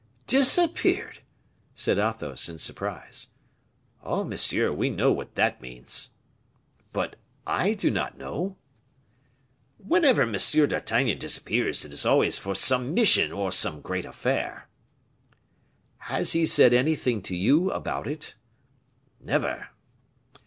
[0.25, 1.19] "Disappeared!"
[1.75, 3.27] said Athos, in surprise.
[4.01, 4.23] "Oh!
[4.23, 6.09] monsieur, we know what that means."
[6.91, 8.57] "But I do not know."
[9.77, 10.31] "Whenever M.
[10.35, 14.67] d'Artagnan disappears it is always for some mission or some great affair."
[15.99, 18.33] "Has he said anything to you about it?"
[19.19, 19.67] "Never."